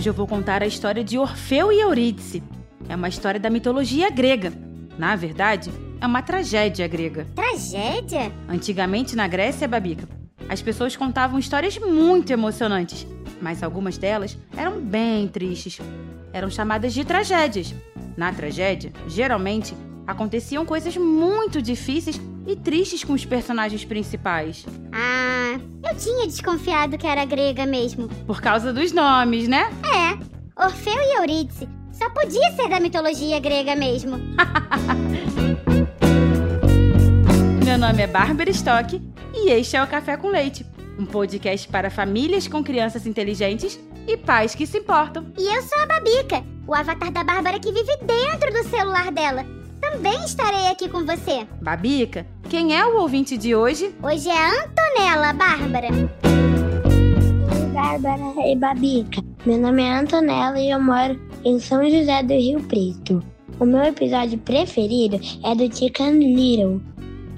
[0.00, 2.42] Hoje eu vou contar a história de Orfeu e Eurídice.
[2.88, 4.50] É uma história da mitologia grega.
[4.96, 7.26] Na verdade, é uma tragédia grega.
[7.34, 8.32] Tragédia?
[8.48, 10.08] Antigamente na Grécia, Babica,
[10.48, 13.06] as pessoas contavam histórias muito emocionantes,
[13.42, 15.78] mas algumas delas eram bem tristes.
[16.32, 17.74] Eram chamadas de tragédias.
[18.16, 19.74] Na tragédia, geralmente,
[20.06, 24.64] aconteciam coisas muito difíceis e tristes com os personagens principais.
[24.90, 28.08] Ah, eu tinha desconfiado que era grega mesmo.
[28.26, 29.70] Por causa dos nomes, né?
[29.84, 30.18] É,
[30.62, 31.68] Orfeu e Eurídice.
[31.92, 34.18] Só podia ser da mitologia grega mesmo.
[37.64, 39.00] Meu nome é Bárbara Stock
[39.34, 40.66] e este é o Café com Leite,
[40.98, 45.26] um podcast para famílias com crianças inteligentes e pais que se importam.
[45.38, 49.59] E eu sou a Babica, o avatar da Bárbara que vive dentro do celular dela.
[49.90, 51.46] Também estarei aqui com você.
[51.60, 53.92] Babica, quem é o ouvinte de hoje?
[54.00, 55.88] Hoje é a Antonella, Bárbara.
[57.50, 59.20] Oi, Bárbara e Babica.
[59.44, 63.20] Meu nome é Antonella e eu moro em São José do Rio Preto.
[63.58, 66.80] O meu episódio preferido é do Chicken Little.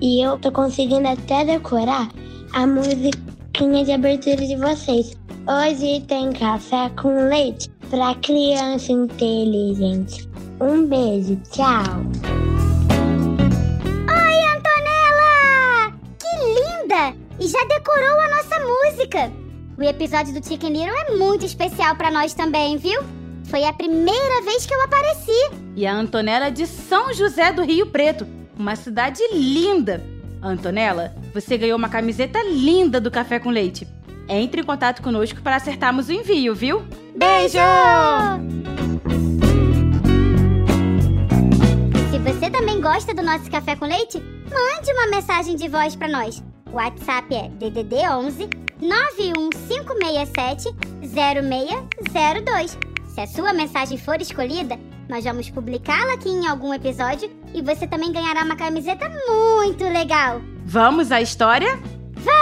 [0.02, 2.10] E eu tô conseguindo até decorar
[2.52, 5.16] a musiquinha de abertura de vocês.
[5.48, 10.28] Hoje tem café com leite pra criança inteligente.
[10.60, 12.41] Um beijo, tchau.
[17.42, 19.32] E já decorou a nossa música.
[19.76, 23.02] O episódio do Chicken Little é muito especial pra nós também, viu?
[23.46, 25.50] Foi a primeira vez que eu apareci.
[25.74, 30.00] E a Antonella é de São José do Rio Preto, uma cidade linda.
[30.40, 33.88] Antonella, você ganhou uma camiseta linda do Café com Leite.
[34.28, 36.84] Entre em contato conosco para acertarmos o envio, viu?
[37.16, 37.58] Beijo!
[42.08, 46.06] Se você também gosta do nosso café com leite, mande uma mensagem de voz para
[46.06, 46.40] nós.
[46.72, 48.48] O WhatsApp é DDD 11
[48.80, 52.78] 91567 0602.
[53.14, 57.86] Se a sua mensagem for escolhida, nós vamos publicá-la aqui em algum episódio e você
[57.86, 60.40] também ganhará uma camiseta muito legal.
[60.64, 61.78] Vamos à história?
[62.14, 62.32] Vamos!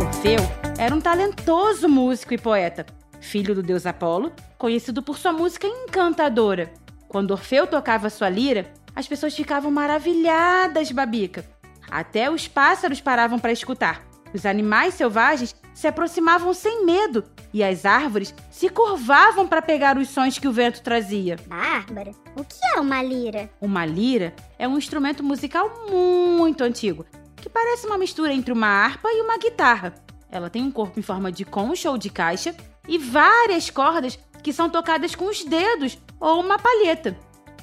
[0.00, 0.40] Orfeu
[0.78, 2.86] era um talentoso músico e poeta,
[3.26, 6.72] filho do deus Apolo, conhecido por sua música encantadora.
[7.08, 11.44] Quando Orfeu tocava sua lira, as pessoas ficavam maravilhadas, Babica.
[11.90, 14.02] Até os pássaros paravam para escutar.
[14.32, 20.08] Os animais selvagens se aproximavam sem medo e as árvores se curvavam para pegar os
[20.08, 21.36] sons que o vento trazia.
[21.46, 23.50] Bárbara, o que é uma lira?
[23.60, 27.06] Uma lira é um instrumento musical muito antigo,
[27.36, 29.94] que parece uma mistura entre uma harpa e uma guitarra.
[30.30, 32.54] Ela tem um corpo em forma de concha ou de caixa
[32.88, 37.16] e várias cordas que são tocadas com os dedos ou uma palheta.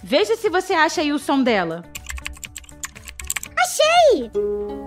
[0.04, 1.84] Veja se você acha aí o som dela.
[3.58, 4.83] Achei!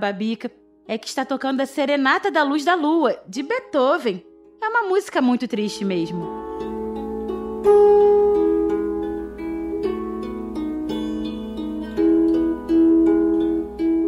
[0.00, 0.50] Babica,
[0.88, 4.24] é que está tocando a Serenata da Luz da Lua, de Beethoven.
[4.60, 6.26] É uma música muito triste mesmo.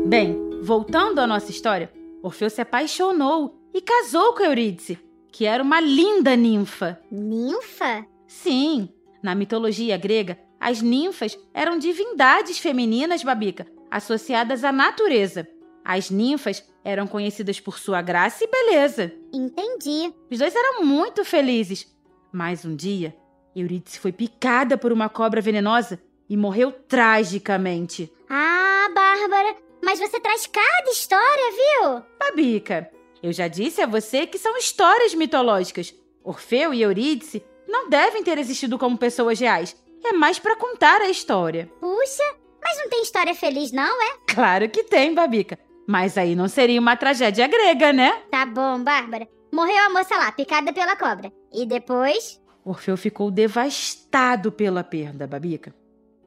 [0.06, 1.92] Bem, voltando à nossa história,
[2.22, 4.98] Orfeu se apaixonou e casou com Eurídice,
[5.30, 7.00] que era uma linda ninfa.
[7.10, 8.06] Ninfa?
[8.26, 8.88] Sim,
[9.22, 15.48] na mitologia grega, as ninfas eram divindades femininas, Babica, associadas à natureza.
[15.84, 19.12] As ninfas eram conhecidas por sua graça e beleza.
[19.32, 20.12] Entendi.
[20.30, 21.86] Os dois eram muito felizes.
[22.32, 23.14] Mas um dia,
[23.54, 28.10] Eurídice foi picada por uma cobra venenosa e morreu tragicamente.
[28.28, 32.02] Ah, Bárbara, mas você traz cada história, viu?
[32.18, 32.90] Babica,
[33.22, 35.94] eu já disse a você que são histórias mitológicas.
[36.24, 39.76] Orfeu e Eurídice não devem ter existido como pessoas reais.
[40.04, 41.70] É mais para contar a história.
[41.80, 44.16] Puxa, mas não tem história feliz, não, é?
[44.32, 45.58] Claro que tem, Babica.
[45.86, 48.12] Mas aí não seria uma tragédia grega, né?
[48.30, 49.28] Tá bom, Bárbara.
[49.52, 51.32] Morreu a moça lá, picada pela cobra.
[51.52, 52.40] E depois?
[52.64, 55.74] Orfeu ficou devastado pela perda, Babica.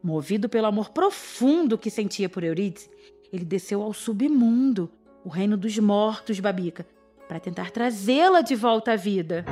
[0.03, 2.89] Movido pelo amor profundo que sentia por Eurídice,
[3.33, 4.91] ele desceu ao submundo,
[5.23, 6.85] o reino dos mortos, Babica,
[7.27, 9.43] para tentar trazê-la de volta à vida.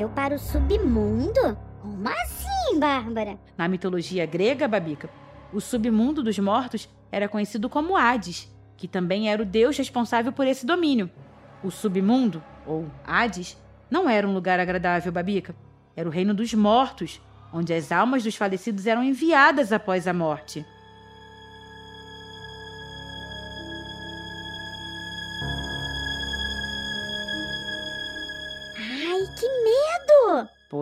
[0.00, 1.58] Desceu para o submundo?
[1.82, 3.38] Como assim, Bárbara?
[3.54, 5.10] Na mitologia grega, Babica,
[5.52, 10.46] o submundo dos mortos era conhecido como Hades, que também era o deus responsável por
[10.46, 11.10] esse domínio.
[11.62, 13.58] O submundo, ou Hades,
[13.90, 15.54] não era um lugar agradável, Babica.
[15.94, 17.20] Era o reino dos mortos,
[17.52, 20.64] onde as almas dos falecidos eram enviadas após a morte.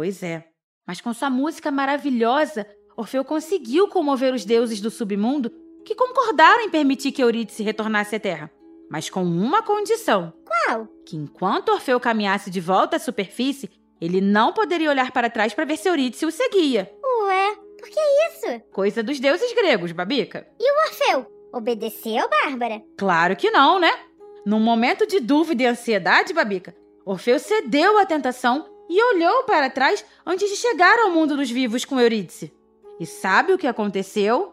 [0.09, 0.43] Pois é.
[0.87, 2.67] Mas com sua música maravilhosa,
[2.97, 5.53] Orfeu conseguiu comover os deuses do submundo
[5.85, 8.51] que concordaram em permitir que Eurídice retornasse à Terra.
[8.91, 10.89] Mas com uma condição: Qual?
[11.05, 13.69] que enquanto Orfeu caminhasse de volta à superfície,
[14.01, 16.91] ele não poderia olhar para trás para ver se Eurídice o seguia.
[17.05, 18.01] Ué, por que
[18.31, 18.63] isso?
[18.73, 20.49] Coisa dos deuses gregos, Babica.
[20.87, 22.83] Orfeu, obedeceu, Bárbara?
[22.97, 23.93] Claro que não, né?
[24.47, 26.75] Num momento de dúvida e ansiedade, Babica,
[27.05, 31.85] Orfeu cedeu à tentação e olhou para trás antes de chegar ao mundo dos vivos
[31.85, 32.53] com Eurídice.
[32.99, 34.53] E sabe o que aconteceu?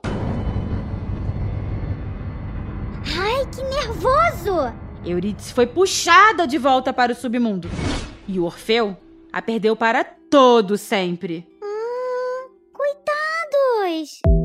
[3.17, 4.73] Ai, que nervoso!
[5.05, 7.69] Eurídice foi puxada de volta para o submundo.
[8.27, 8.97] E o Orfeu
[9.31, 11.47] a perdeu para todo sempre.
[11.61, 14.44] Hum, coitados!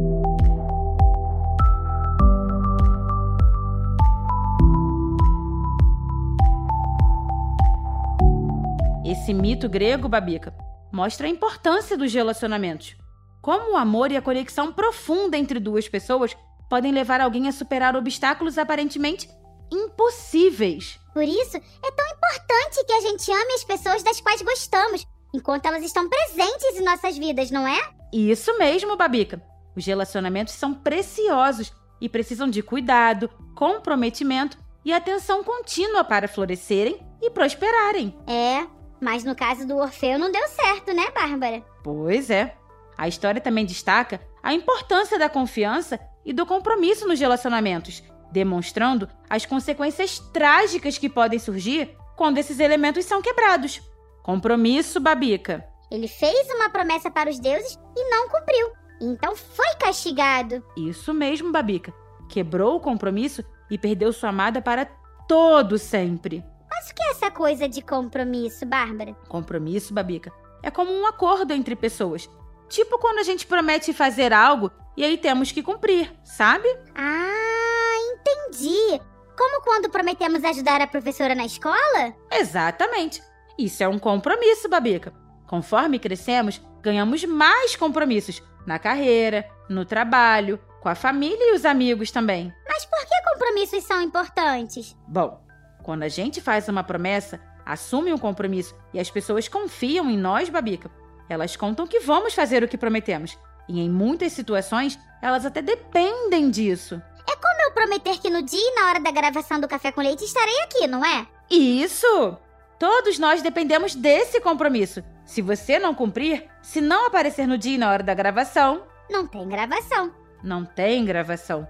[9.31, 10.53] Esse mito grego, Babica,
[10.93, 12.97] mostra a importância dos relacionamentos.
[13.41, 16.37] Como o amor e a conexão profunda entre duas pessoas
[16.69, 19.31] podem levar alguém a superar obstáculos aparentemente
[19.71, 20.99] impossíveis.
[21.15, 25.67] Por isso, é tão importante que a gente ame as pessoas das quais gostamos, enquanto
[25.67, 27.79] elas estão presentes em nossas vidas, não é?
[28.13, 29.41] Isso mesmo, Babica.
[29.77, 37.31] Os relacionamentos são preciosos e precisam de cuidado, comprometimento e atenção contínua para florescerem e
[37.31, 38.19] prosperarem.
[38.27, 38.67] É,
[39.01, 41.65] mas no caso do Orfeu não deu certo, né, Bárbara?
[41.83, 42.55] Pois é.
[42.97, 49.47] A história também destaca a importância da confiança e do compromisso nos relacionamentos, demonstrando as
[49.47, 53.81] consequências trágicas que podem surgir quando esses elementos são quebrados.
[54.23, 55.65] Compromisso, Babica.
[55.91, 58.69] Ele fez uma promessa para os deuses e não cumpriu.
[59.01, 60.63] Então foi castigado.
[60.77, 61.93] Isso mesmo, Babica.
[62.29, 64.85] Quebrou o compromisso e perdeu sua amada para
[65.27, 66.45] todo sempre.
[66.81, 69.13] Mas o que é essa coisa de compromisso, Bárbara?
[69.29, 70.33] Compromisso, Babica,
[70.63, 72.27] é como um acordo entre pessoas.
[72.71, 76.67] Tipo quando a gente promete fazer algo e aí temos que cumprir, sabe?
[76.95, 78.99] Ah, entendi.
[79.37, 82.15] Como quando prometemos ajudar a professora na escola?
[82.33, 83.23] Exatamente.
[83.59, 85.13] Isso é um compromisso, Babica.
[85.47, 92.11] Conforme crescemos, ganhamos mais compromissos na carreira, no trabalho, com a família e os amigos
[92.11, 92.51] também.
[92.67, 94.97] Mas por que compromissos são importantes?
[95.07, 95.45] Bom,
[95.91, 100.49] quando a gente faz uma promessa, assume um compromisso e as pessoas confiam em nós,
[100.49, 100.89] Babica,
[101.29, 103.37] elas contam que vamos fazer o que prometemos.
[103.69, 107.03] E em muitas situações, elas até dependem disso.
[107.29, 110.01] É como eu prometer que no dia e na hora da gravação do Café com
[110.01, 111.27] Leite estarei aqui, não é?
[111.51, 112.37] Isso!
[112.79, 115.03] Todos nós dependemos desse compromisso.
[115.25, 119.27] Se você não cumprir, se não aparecer no dia e na hora da gravação, Não
[119.27, 120.13] tem gravação.
[120.41, 121.67] não tem gravação.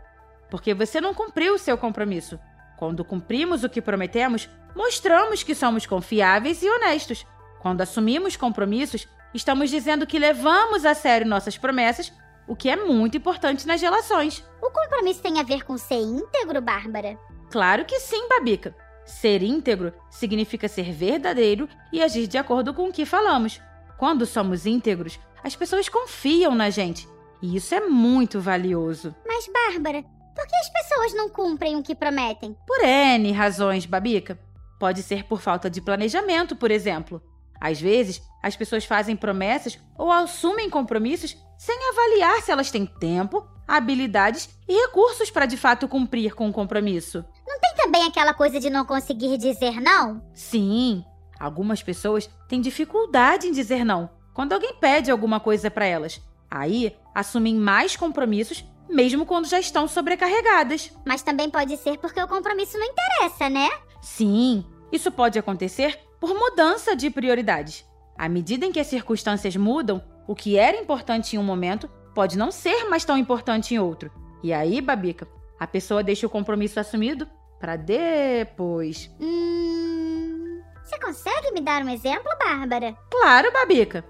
[0.50, 2.38] Porque você não cumpriu o seu compromisso.
[2.80, 7.26] Quando cumprimos o que prometemos, mostramos que somos confiáveis e honestos.
[7.60, 12.10] Quando assumimos compromissos, estamos dizendo que levamos a sério nossas promessas,
[12.48, 14.42] o que é muito importante nas relações.
[14.62, 17.18] O compromisso tem a ver com ser íntegro, Bárbara?
[17.50, 18.74] Claro que sim, Babica.
[19.04, 23.60] Ser íntegro significa ser verdadeiro e agir de acordo com o que falamos.
[23.98, 27.06] Quando somos íntegros, as pessoas confiam na gente.
[27.42, 29.14] E isso é muito valioso.
[29.26, 30.02] Mas, Bárbara,
[30.34, 32.56] por que as pessoas não cumprem o que prometem?
[32.66, 34.38] Por N razões, Babica.
[34.78, 37.22] Pode ser por falta de planejamento, por exemplo.
[37.60, 43.46] Às vezes, as pessoas fazem promessas ou assumem compromissos sem avaliar se elas têm tempo,
[43.68, 47.22] habilidades e recursos para de fato cumprir com o compromisso.
[47.60, 50.22] Tem também aquela coisa de não conseguir dizer não?
[50.32, 51.04] Sim,
[51.38, 54.08] algumas pessoas têm dificuldade em dizer não
[54.40, 56.20] quando alguém pede alguma coisa para elas.
[56.50, 60.92] Aí, assumem mais compromissos mesmo quando já estão sobrecarregadas.
[61.06, 63.68] Mas também pode ser porque o compromisso não interessa, né?
[64.02, 67.86] Sim, isso pode acontecer por mudança de prioridades.
[68.18, 72.36] À medida em que as circunstâncias mudam, o que era importante em um momento pode
[72.36, 74.10] não ser mais tão importante em outro.
[74.42, 75.26] E aí, Babica,
[75.58, 77.26] a pessoa deixa o compromisso assumido
[77.58, 79.10] para depois.
[79.20, 80.60] Hum.
[80.82, 82.96] Você consegue me dar um exemplo, Bárbara?
[83.10, 84.04] Claro, Babica.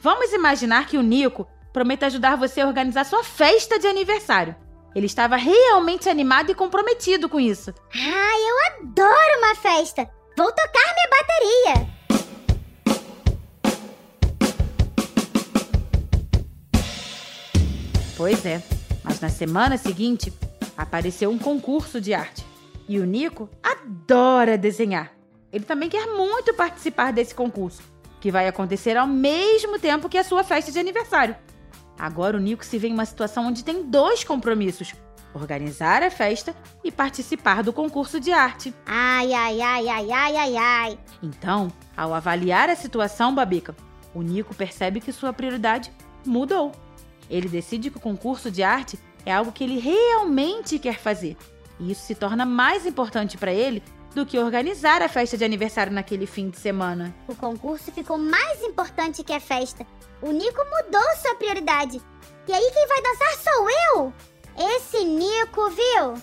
[0.00, 4.56] Vamos imaginar que o Nico promete ajudar você a organizar sua festa de aniversário.
[4.94, 7.70] Ele estava realmente animado e comprometido com isso.
[7.94, 10.08] Ah, eu adoro uma festa!
[10.38, 11.86] Vou tocar minha bateria!
[18.16, 18.62] Pois é,
[19.04, 20.32] mas na semana seguinte
[20.78, 22.42] apareceu um concurso de arte.
[22.88, 25.12] E o Nico adora desenhar.
[25.52, 27.82] Ele também quer muito participar desse concurso,
[28.18, 31.36] que vai acontecer ao mesmo tempo que a sua festa de aniversário.
[31.98, 34.94] Agora o Nico se vê em uma situação onde tem dois compromissos:
[35.34, 38.74] organizar a festa e participar do concurso de arte.
[38.86, 40.98] Ai, ai, ai, ai, ai, ai, ai.
[41.22, 43.74] Então, ao avaliar a situação, Babica,
[44.14, 45.92] o Nico percebe que sua prioridade
[46.26, 46.72] mudou.
[47.28, 51.36] Ele decide que o concurso de arte é algo que ele realmente quer fazer.
[51.78, 53.82] E isso se torna mais importante para ele
[54.14, 57.14] do que organizar a festa de aniversário naquele fim de semana.
[57.28, 59.86] O concurso ficou mais importante que a festa.
[60.22, 62.02] O Nico mudou sua prioridade.
[62.48, 64.12] E aí quem vai dançar sou eu?
[64.76, 66.14] Esse Nico, viu?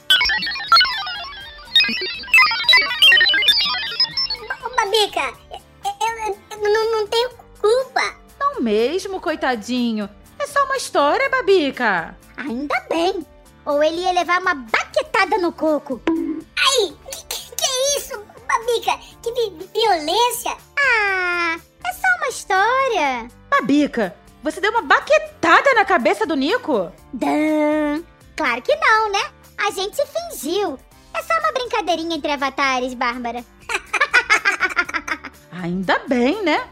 [4.75, 7.29] Babica, eu, eu não, não tenho
[7.61, 8.15] culpa.
[8.39, 10.09] Não mesmo, coitadinho.
[10.39, 12.17] É só uma história, Babica.
[12.35, 13.25] Ainda bem.
[13.65, 16.01] Ou ele ia levar uma baquetada no coco.
[16.09, 18.99] Ai, que, que, que é isso, Babica?
[19.21, 20.57] Que vi violência.
[20.77, 23.42] Ah, é só uma história.
[23.59, 26.91] Babica, você deu uma baquetada na cabeça do Nico?
[27.13, 28.03] Dan.
[28.35, 29.19] Claro que não, né?
[29.57, 30.79] A gente fingiu.
[31.13, 33.45] É só uma brincadeirinha entre avatares, Bárbara.
[35.51, 36.67] Ainda bem, né?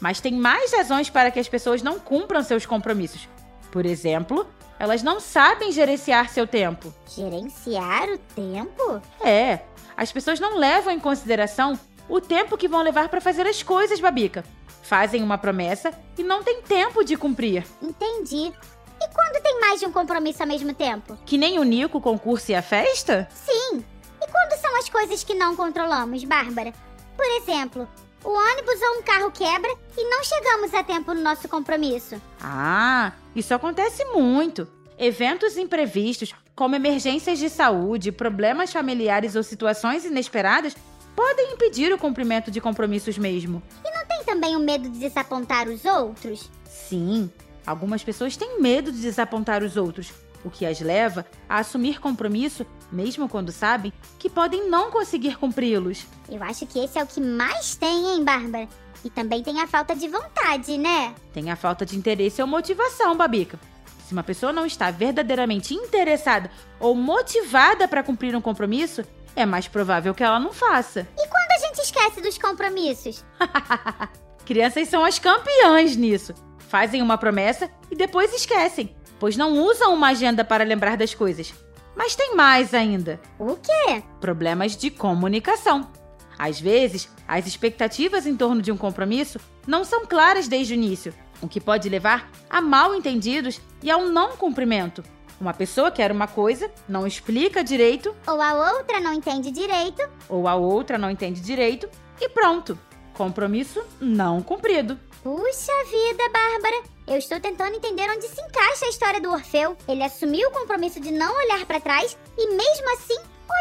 [0.00, 3.28] Mas tem mais razões para que as pessoas não cumpram seus compromissos.
[3.70, 4.46] Por exemplo,
[4.78, 6.94] elas não sabem gerenciar seu tempo.
[7.14, 9.02] Gerenciar o tempo?
[9.20, 9.60] É,
[9.94, 14.00] as pessoas não levam em consideração o tempo que vão levar para fazer as coisas,
[14.00, 14.44] Babica.
[14.86, 17.66] Fazem uma promessa e não tem tempo de cumprir.
[17.82, 18.52] Entendi.
[19.00, 21.18] E quando tem mais de um compromisso ao mesmo tempo?
[21.26, 23.28] Que nem o Nico, o concurso e a festa?
[23.34, 23.84] Sim.
[24.22, 26.72] E quando são as coisas que não controlamos, Bárbara?
[27.16, 27.88] Por exemplo,
[28.22, 32.22] o ônibus ou um carro quebra e não chegamos a tempo no nosso compromisso.
[32.40, 34.68] Ah, isso acontece muito.
[34.96, 40.76] Eventos imprevistos, como emergências de saúde, problemas familiares ou situações inesperadas,
[41.16, 43.62] podem impedir o cumprimento de compromissos mesmo.
[43.84, 46.50] E não tem também o medo de desapontar os outros?
[46.64, 47.30] Sim,
[47.66, 50.12] algumas pessoas têm medo de desapontar os outros,
[50.44, 56.06] o que as leva a assumir compromisso mesmo quando sabem que podem não conseguir cumpri-los.
[56.28, 58.68] Eu acho que esse é o que mais tem, hein, Bárbara?
[59.04, 61.14] E também tem a falta de vontade, né?
[61.32, 63.58] Tem a falta de interesse ou motivação, Babica.
[64.06, 69.66] Se uma pessoa não está verdadeiramente interessada ou motivada para cumprir um compromisso, é mais
[69.68, 71.06] provável que ela não faça.
[71.18, 71.28] E
[71.76, 73.24] gente esquece dos compromissos?
[74.46, 76.32] Crianças são as campeãs nisso.
[76.58, 81.52] Fazem uma promessa e depois esquecem, pois não usam uma agenda para lembrar das coisas.
[81.94, 83.20] Mas tem mais ainda.
[83.38, 84.02] O quê?
[84.20, 85.90] Problemas de comunicação.
[86.38, 91.14] Às vezes, as expectativas em torno de um compromisso não são claras desde o início,
[91.40, 95.02] o que pode levar a mal entendidos e ao não cumprimento.
[95.40, 100.02] Uma pessoa quer uma coisa, não explica direito, Ou a outra não entende direito.
[100.28, 101.88] ou a outra não entende direito,
[102.20, 102.78] e pronto.
[103.14, 104.98] Compromisso não cumprido.
[105.22, 106.82] Puxa vida, Bárbara.
[107.06, 109.76] Eu estou tentando entender onde se encaixa a história do Orfeu.
[109.88, 113.18] Ele assumiu o compromisso de não olhar para trás e mesmo assim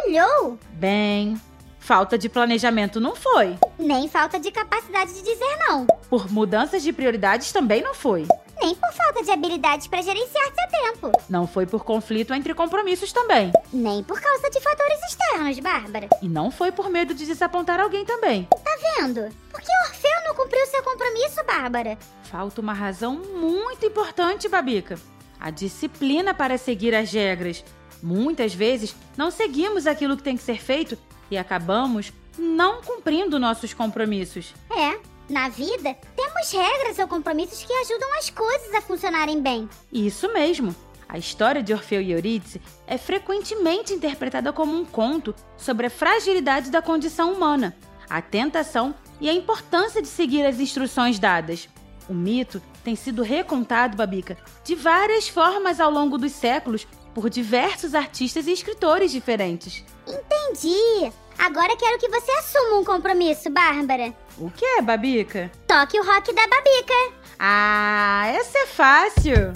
[0.08, 0.58] olhou.
[0.72, 1.40] Bem,
[1.86, 3.56] falta de planejamento não foi.
[3.78, 5.86] Nem falta de capacidade de dizer não.
[6.10, 8.28] Por mudanças de prioridades também não foi.
[8.60, 11.12] Nem por falta de habilidades para gerenciar seu tempo.
[11.30, 13.54] Não foi por conflito entre compromissos também.
[13.72, 16.10] Nem por causa de fatores externos, Bárbara.
[16.24, 18.46] E não foi por medo de desapontar alguém também.
[18.46, 19.30] Tá vendo?
[19.52, 22.00] Por que Orfeu não cumpriu seu compromisso, Bárbara?
[22.24, 24.98] Falta uma razão muito importante, Babica:
[25.40, 27.64] a disciplina para seguir as regras.
[28.02, 30.98] Muitas vezes não seguimos aquilo que tem que ser feito
[31.30, 34.54] e acabamos não cumprindo nossos compromissos.
[34.70, 39.70] É, na vida, temos regras ou compromissos que ajudam as coisas a funcionarem bem.
[39.92, 40.76] Isso mesmo.
[41.08, 46.70] A história de Orfeu e Eurídice é frequentemente interpretada como um conto sobre a fragilidade
[46.70, 47.76] da condição humana,
[48.10, 51.70] a tentação e a importância de seguir as instruções dadas.
[52.10, 57.96] O mito tem sido recontado, Babica, de várias formas ao longo dos séculos por diversos
[57.96, 59.86] artistas e escritores diferentes.
[60.06, 61.12] Entendi!
[61.40, 64.14] Agora quero que você assuma um compromisso, Bárbara.
[64.38, 65.50] O que, Babica?
[65.66, 67.14] Toque o rock da Babica.
[67.40, 69.54] Ah, essa é fácil.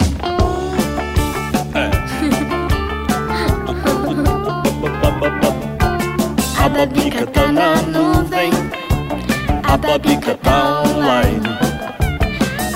[6.58, 8.50] A Babica tá na nuvem.
[9.64, 11.42] A Babica tá online.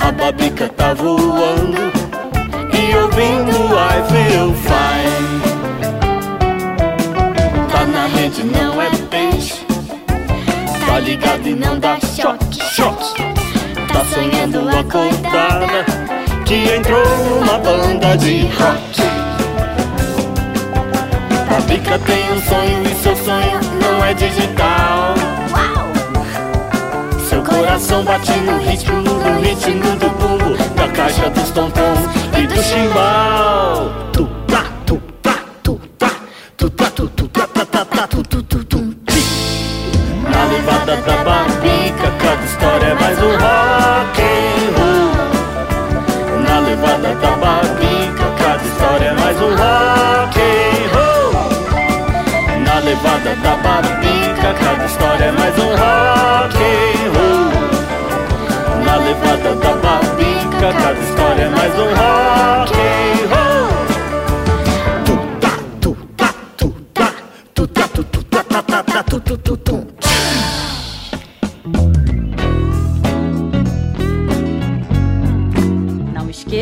[0.01, 1.93] A Babica tá voando
[2.73, 3.94] e ouvindo ar.
[11.05, 13.23] Ligado e não dá choque, choque.
[13.93, 15.85] Tá sonhando acordada.
[16.45, 19.03] Que entrou numa banda de rock.
[21.49, 25.15] Babica tem um sonho e seu sonho não é digital.
[27.29, 32.01] Seu coração bate no ritmo, no ritmo do bumbo, da caixa dos tontons
[32.39, 34.34] e do chimbal.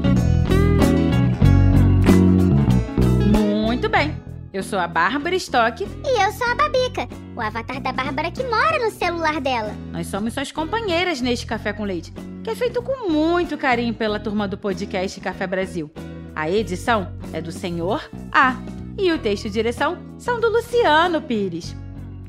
[3.65, 4.15] Muito bem.
[4.53, 5.83] Eu sou a Bárbara Stock.
[5.83, 9.75] E eu sou a Babica, o avatar da Bárbara que mora no celular dela.
[9.91, 14.19] Nós somos suas companheiras neste Café com Leite, que é feito com muito carinho pela
[14.19, 15.91] turma do podcast Café Brasil.
[16.35, 18.57] A edição é do Senhor A
[18.99, 21.77] e o texto e direção são do Luciano Pires.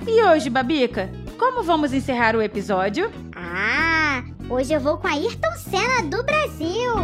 [0.07, 3.11] E hoje, Babica, como vamos encerrar o episódio?
[3.35, 6.95] Ah, hoje eu vou com a Ayrton Senna do Brasil.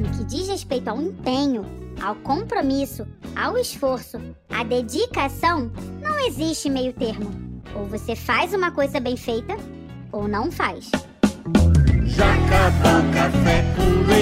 [0.00, 1.64] No que diz respeito ao empenho,
[2.02, 3.06] ao compromisso,
[3.36, 4.18] ao esforço,
[4.50, 5.70] à dedicação,
[6.02, 7.30] não existe meio termo.
[7.76, 9.56] Ou você faz uma coisa bem feita,
[10.14, 10.90] ou não faz.
[12.04, 14.13] Já acabou café com